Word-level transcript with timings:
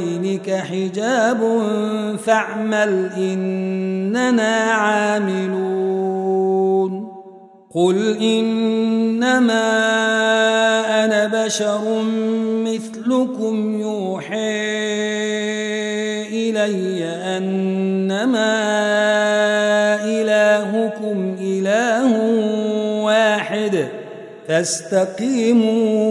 وبينك 0.00 0.50
حجاب 0.50 1.38
فاعمل 2.24 3.10
إننا 3.16 4.56
عاملون. 4.56 5.60
قل 7.74 8.16
إنما 8.16 9.70
أنا 11.04 11.44
بشر 11.44 12.02
مثلكم 12.64 13.80
يوحي 13.80 14.60
إلي 16.28 17.04
أنما 17.36 18.56
إلهكم 20.04 21.36
إله 21.40 22.10
واحد. 23.04 23.88
فاستقيموا 24.48 26.10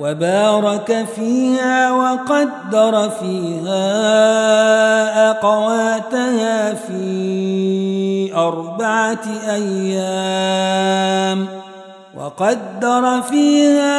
وبارك 0.00 1.06
فيها 1.16 1.92
وقدر 1.92 3.10
فيها 3.20 3.84
أقواتها 5.30 6.74
في 6.74 8.34
أربعة 8.34 9.24
أيام 9.50 11.46
وقدر 12.16 13.22
فيها 13.22 13.96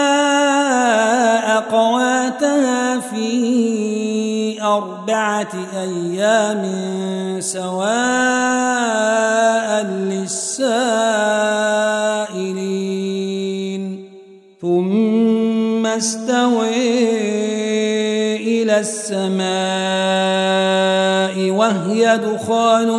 أقواتها 1.57 3.00
في 3.00 4.62
أربعة 4.62 5.53
أيام 5.78 6.63
سواء 7.39 8.72
للسائلين. 9.85 10.81
ثم 14.62 15.10
استوي 15.86 17.12
إلى 18.38 18.80
السماء 18.80 19.42
وهي 21.52 22.18
دخان 22.18 22.92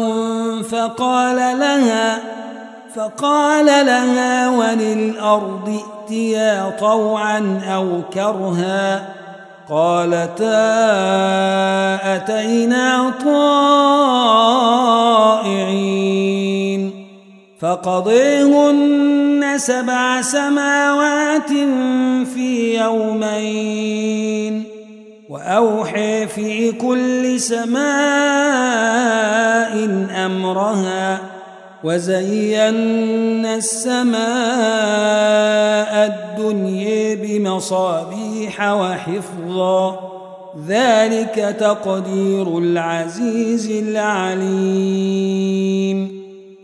فقال 0.63 1.37
لها 1.37 2.19
فقال 2.95 3.67
لها 3.67 4.51
وللأرض 4.51 5.81
ائتيا 6.09 6.77
طوعا 6.81 7.61
أو 7.75 8.01
كرها 8.15 9.09
قالتا 9.69 10.73
أتينا 12.17 13.13
طائعين؟ 13.25 14.13
فقضيهن 17.63 19.45
سبع 19.57 20.21
سماوات 20.21 21.53
في 22.35 22.77
يومين 22.79 24.65
وأوحي 25.29 26.27
في 26.27 26.73
كل 26.73 27.41
سماء 27.41 27.83
أمرها 30.27 31.21
وزينا 31.85 33.55
السماء 33.55 34.23
الدنيا 36.07 37.15
بمصابيح 37.15 38.73
وحفظا 38.73 40.13
ذلك 40.69 41.57
تقدير 41.61 42.59
العزيز 42.59 43.71
العليم 43.71 45.03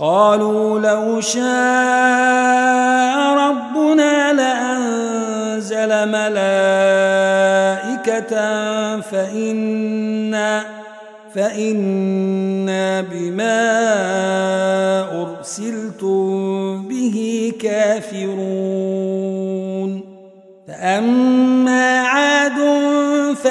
قالوا 0.00 0.78
لو 0.78 1.20
شاء 1.20 1.42
ربنا 3.38 4.32
لأنزل 4.32 6.08
ملائكة 6.08 6.70
فإنا 9.00 10.64
فإنا 11.34 13.00
بما 13.00 13.58
أرسلتم 15.22 16.88
به 16.88 17.52
كافرون. 17.60 19.18
فأما 20.68 21.37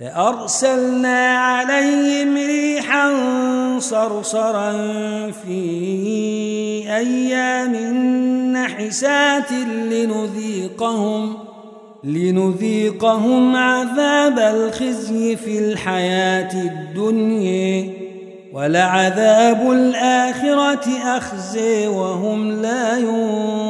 فأرسلنا 0.00 1.38
عليهم 1.38 2.36
ريحا 2.36 3.10
صرصرا 3.78 4.72
في 5.30 5.60
أيام 6.86 7.76
نحسات 8.52 9.52
لنذيقهم 9.90 11.36
لنذيقهم 12.04 13.56
عذاب 13.56 14.38
الخزي 14.38 15.36
في 15.36 15.58
الحياة 15.58 16.52
الدنيا 16.54 17.90
ولعذاب 18.52 19.70
الآخرة 19.72 20.88
أخزي 21.16 21.86
وهم 21.86 22.62
لا 22.62 22.98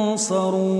ينصرون 0.09 0.79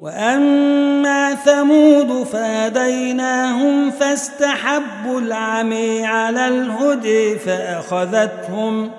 وأما 0.00 1.34
ثمود 1.34 2.22
فهديناهم 2.22 3.90
فاستحبوا 3.90 5.20
العمي 5.20 6.06
على 6.06 6.48
الهدي 6.48 7.38
فأخذتهم 7.38 8.90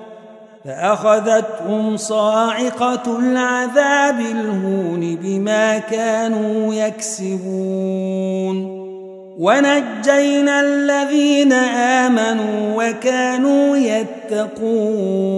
فأخذتهم 0.66 1.98
صاعقة 1.98 3.20
العذاب 3.20 4.20
الهون 4.20 5.16
بما 5.16 5.78
كانوا 5.78 6.74
يكسبون. 6.74 8.58
ونجينا 9.40 10.62
الذين 10.62 11.54
آمنوا 11.54 12.84
وكانوا 12.84 13.78
يتقون. 13.78 15.38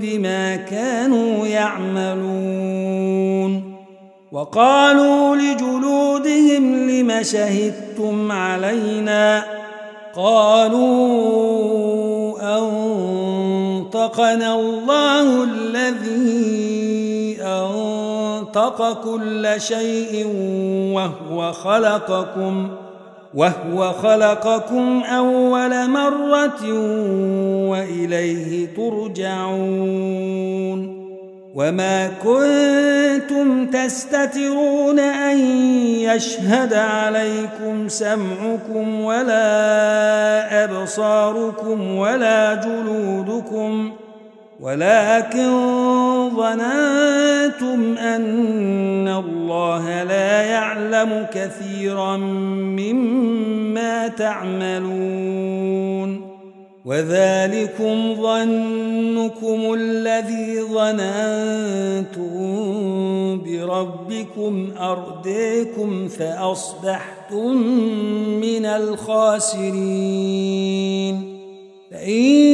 بما 0.00 0.56
كانوا 0.56 1.46
يعملون 1.46 2.94
وقالوا 4.32 5.36
لجلودهم 5.36 6.90
لم 6.90 7.22
شهدتم 7.22 8.32
علينا 8.32 9.44
قالوا 10.16 10.84
أنطقنا 12.58 14.54
الله 14.54 15.44
الذي 15.44 17.36
أنطق 17.42 19.02
كل 19.04 19.54
شيء 19.58 20.26
وهو 20.94 21.52
خلقكم 21.52 22.68
ۖ 22.80 22.83
وهو 23.34 23.92
خلقكم 23.92 25.02
أول 25.02 25.90
مرة 25.90 26.72
وإليه 27.70 28.68
ترجعون 28.76 30.24
وما 31.54 32.08
كنتم 32.08 33.66
تستترون 33.66 34.98
أن 34.98 35.38
يشهد 35.98 36.74
عليكم 36.74 37.88
سمعكم 37.88 39.00
ولا 39.00 40.64
أبصاركم 40.64 41.96
ولا 41.96 42.54
جلودكم 42.54 43.92
ۖ 44.00 44.04
ولكن 44.60 46.23
ظننتم 46.36 47.98
أن 47.98 49.08
الله 49.08 50.02
لا 50.02 50.42
يعلم 50.42 51.26
كثيرا 51.34 52.16
مما 52.16 54.08
تعملون. 54.08 55.54
وذلكم 56.84 58.14
ظنكم 58.22 59.74
الذي 59.74 60.60
ظننتم 60.60 62.34
بربكم 63.44 64.72
أرديكم 64.80 66.08
فأصبحتم 66.08 67.56
من 68.40 68.66
الخاسرين. 68.66 69.74
فإن 71.90 72.53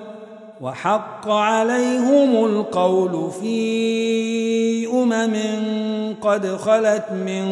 وحق 0.61 1.29
عليهم 1.29 2.45
القول 2.45 3.31
في 3.31 4.87
أمم 4.87 5.35
قد 6.21 6.47
خلت 6.47 7.05
من 7.11 7.45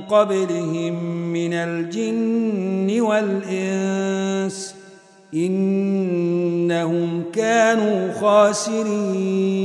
قبلهم 0.00 0.94
من 1.32 1.52
الجن 1.52 3.00
والإنس 3.00 4.74
إنهم 5.34 7.22
كانوا 7.32 8.12
خاسرين 8.12 9.64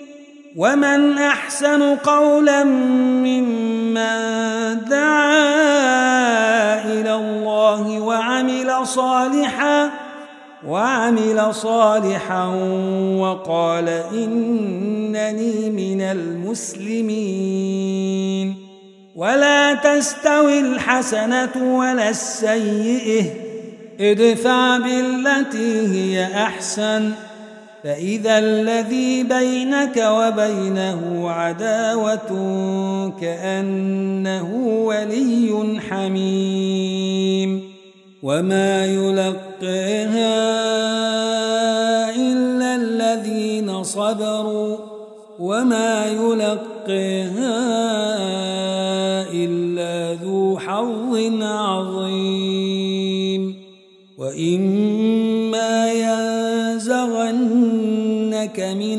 ومن 0.55 1.17
أحسن 1.17 1.95
قولا 1.95 2.63
ممن 2.63 3.95
دعا 4.89 5.41
إلى 6.85 7.13
الله 7.15 7.99
وعمل 7.99 8.87
صالحاً 8.87 9.91
وعمل 10.67 11.53
صالحا 11.55 12.45
وقال 13.17 13.89
إنني 14.13 15.69
من 15.69 16.01
المسلمين 16.01 17.11
ولا 19.15 19.73
تستوي 19.73 20.59
الحسنة 20.59 21.77
ولا 21.77 22.09
السيئة 22.09 23.25
ادفع 23.99 24.77
بالتي 24.77 25.87
هي 25.87 26.25
أحسن 26.43 27.11
فإذا 27.83 28.39
الذي 28.39 29.23
بينك 29.23 29.97
وبينه 29.97 31.29
عداوة 31.29 32.29
كأنه 33.21 34.55
ولي 34.85 35.79
حميم 35.89 37.61
وما 38.23 38.85
يلقيها 38.85 40.41
إلا 42.15 42.75
الذين 42.75 43.83
صبروا 43.83 44.77
وما 45.39 46.05
يلقيها 46.05 47.61
إلا 49.33 50.13
ذو 50.23 50.59
حظ 50.59 51.17
عظيم 51.41 52.91
وإما 54.17 55.00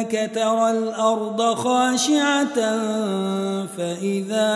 أنك 0.00 0.30
ترى 0.34 0.70
الأرض 0.70 1.54
خاشعة 1.54 2.56
فإذا 3.76 4.50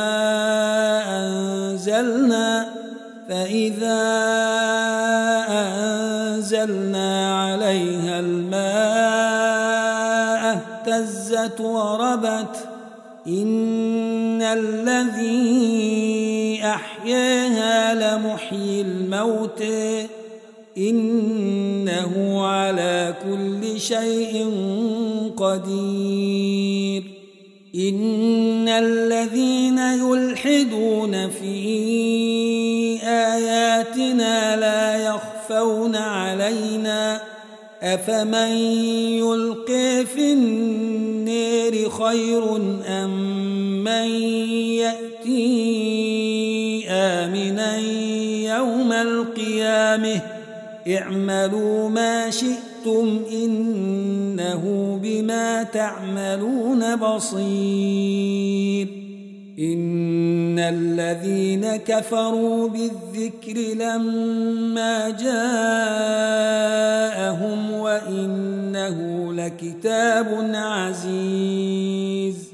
أنزلنا 1.09 2.67
فإذا 3.29 4.03
أنزلنا 5.49 7.11
عليها 7.45 8.21
الماء 8.21 8.65
اهتزت 10.57 11.61
وربت 11.61 12.57
إن 13.27 14.43
الذي 14.43 15.81
أحياها 16.65 17.95
لمحيي 17.95 18.81
الموتى 18.83 20.07
إنه 20.79 22.45
على 22.47 23.15
كل 23.25 23.81
شيء 23.81 24.51
قدير. 25.37 27.03
إن 27.75 28.69
الذين 28.69 29.79
يلحدون 29.79 31.31
في 31.31 32.99
آياتنا 33.03 34.57
لا 34.57 35.07
يخفون 35.07 35.97
علينا. 35.97 37.21
أفمن 37.83 38.57
يلقي 39.19 40.07
في 40.07 40.33
النير 40.33 41.91
خير 41.91 42.57
أم 42.87 43.85
من 43.85 44.09
يأتي 44.81 45.45
آمنا 46.89 47.79
يوم 48.57 48.93
القيامة؟ 48.93 50.21
اعملوا 50.89 51.89
ما 51.89 52.31
شئتم 52.31 52.74
إنه 53.33 54.63
بما 55.03 55.63
تعملون 55.63 56.97
بصير 56.97 58.89
إن 59.59 60.59
الذين 60.59 61.77
كفروا 61.77 62.69
بالذكر 62.69 63.75
لما 63.75 65.11
جاءهم 65.11 65.33
وإنه 67.73 69.33
لكتاب 69.33 70.51
عزيز 70.55 72.54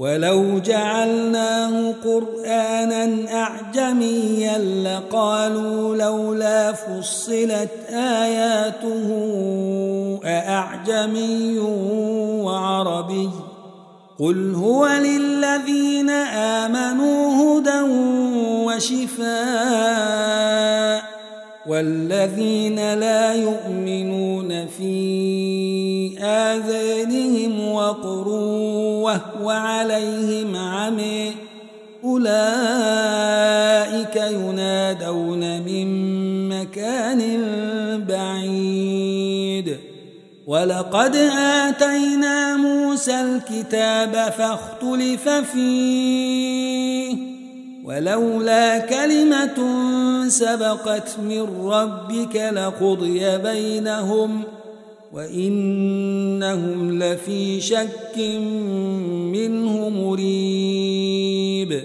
ولو 0.00 0.58
جعلناه 0.58 1.94
قرآنا 2.04 3.32
أعجميا 3.32 4.58
لقالوا 4.58 5.96
لولا 5.96 6.72
فصلت 6.72 7.70
آياته 7.90 9.08
أأعجمي 10.24 11.58
وعربي 12.44 13.30
قل 14.18 14.54
هو 14.54 14.88
للذين 14.88 16.10
آمنوا 16.10 17.58
هدى 17.58 17.80
وشفاء 18.66 19.30
والذين 21.66 22.94
لا 22.94 23.34
يؤمنون 23.34 24.66
في 24.66 26.18
آذانهم 26.18 27.72
وقر 27.72 28.26
وهو 29.10 29.50
عليهم 29.50 30.56
عمي. 30.56 31.32
أولئك 32.04 34.16
ينادون 34.16 35.62
من 35.62 35.88
مكان 36.48 37.40
بعيد. 38.08 39.76
ولقد 40.46 41.16
آتينا 41.38 42.56
موسى 42.56 43.20
الكتاب 43.20 44.32
فاختلف 44.38 45.28
فيه. 45.28 47.16
ولولا 47.84 48.78
كلمة 48.78 49.58
سبقت 50.28 51.18
من 51.18 51.64
ربك 51.64 52.36
لقضي 52.36 53.38
بينهم 53.38 54.42
ۖ. 54.42 54.59
وإنهم 55.12 57.02
لفي 57.02 57.60
شك 57.60 58.18
منه 59.32 59.88
مريب. 59.88 61.82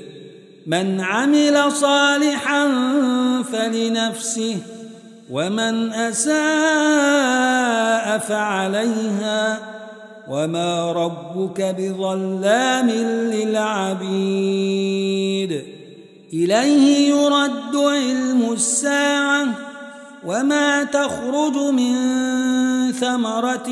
من 0.67 1.01
عمل 1.01 1.71
صالحا 1.71 2.67
فلنفسه 3.51 4.57
ومن 5.31 5.93
أساء 5.93 6.35
فعليها 8.17 9.59
وما 10.29 10.91
ربك 10.91 11.75
بظلام 11.77 12.89
للعبيد. 13.33 14.65
إليه 16.33 17.09
يرد 17.09 17.75
علم 17.75 18.49
الساعة 18.53 19.64
وما 20.25 20.83
تخرج 20.83 21.57
من 21.57 21.95
ثمرة 22.91 23.69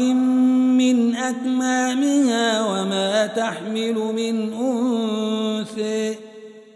من 0.78 1.16
أكمامها 1.16 2.66
وما 2.66 3.28
تحمل 3.28 3.94
من 3.94 4.54
أنثى 4.54 6.16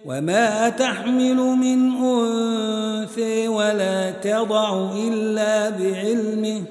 وما 0.05 0.69
تحمل 0.69 1.35
من 1.35 1.91
أنثى 1.91 3.47
ولا 3.47 4.11
تضع 4.11 4.93
إلا 4.95 5.69
بعلمه 5.69 6.61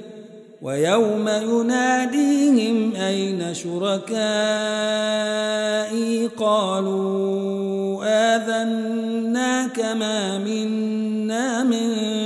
ويوم 0.63 1.29
يناديهم 1.29 2.95
أين 2.97 3.55
شركائي 3.55 4.17
قالوا 6.27 8.05
آذنا 8.05 9.67
كما 9.67 10.39
منا 10.39 11.65
من 11.65 12.26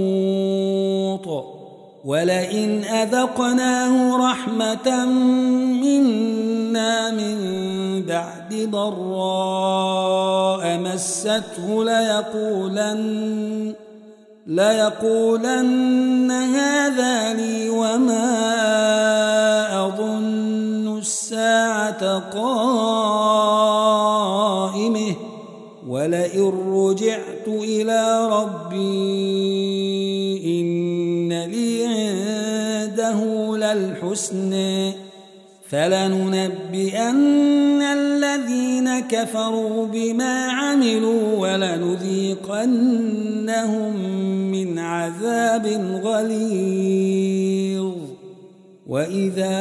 ولئن 2.11 2.83
أذقناه 2.83 4.17
رحمة 4.31 5.05
منا 5.83 7.11
من 7.11 7.35
بعد 8.05 8.69
ضراء 8.71 10.77
مسته 10.77 11.83
ليقولن 11.83 13.73
ليقولن 14.47 16.31
هذا 16.31 17.33
لي 17.33 17.69
وما 17.69 18.27
أظن 19.87 20.97
الساعة 20.97 22.19
قائمه. 22.19 23.41
ولئن 25.87 26.73
رجعت 26.73 27.47
للحسن 34.11 34.91
فلننبئن 35.69 37.21
الذين 37.81 38.99
كفروا 38.99 39.87
بما 39.87 40.51
عملوا 40.51 41.37
ولنذيقنهم 41.37 42.71
من 44.51 44.79
عذاب 44.79 45.65
غليظ. 46.03 47.91
وإذا 48.87 49.59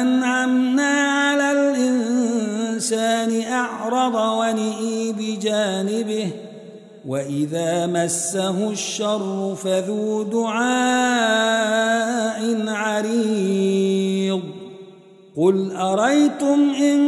أنعمنا 0.00 0.92
على 1.00 1.52
الإنسان 1.52 3.42
أعرض 3.52 4.14
ونئي 4.14 5.12
بجانبه 5.12 6.30
وإذا 7.06 7.86
مسه 7.86 8.70
الشر 8.70 9.54
فذو 9.54 10.22
دعاء 10.22 10.62
عريض 12.68 14.42
قل 15.36 15.70
أريتم 15.70 16.72
إن 16.80 17.02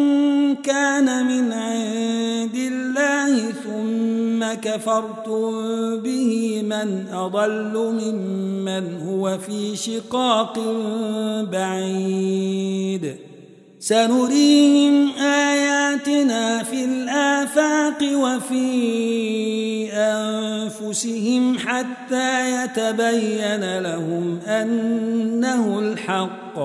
كان 0.55 1.27
من 1.27 1.53
عند 1.53 2.55
الله 2.55 3.53
ثم 3.53 4.61
كفرتم 4.61 5.51
به 5.97 6.63
من 6.63 7.07
أضل 7.13 7.95
ممن 8.03 9.03
هو 9.09 9.39
في 9.39 9.77
شقاق 9.77 10.59
بعيد 11.53 13.17
سنريهم 13.85 15.13
آياتنا 15.19 16.63
في 16.63 16.85
الآفاق 16.85 17.99
وفي 18.15 19.93
أنفسهم 19.93 21.59
حتى 21.59 22.65
يتبين 22.65 23.79
لهم 23.79 24.39
أنه 24.47 25.79
الحق. 25.79 26.59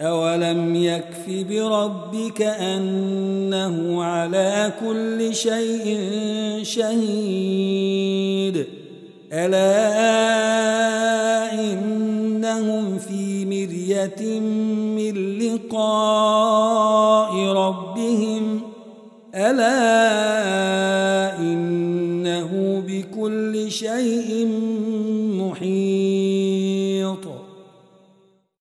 أولم 0.00 0.74
يكف 0.74 1.26
بربك 1.28 2.42
أنه 2.42 4.04
على 4.04 4.72
كل 4.80 5.34
شيء 5.34 5.98
شهيد. 6.62 8.66
ألا 9.32 9.92
إنهم 11.52 12.98
في 12.98 13.27
مرية 13.66 14.40
من 14.96 15.38
لقاء 15.38 17.32
ربهم. 17.52 18.60
ألا 19.34 19.78
إنه 21.38 22.82
بكل 22.86 23.70
شيء 23.70 24.48